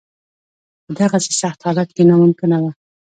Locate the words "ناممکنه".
2.09-2.57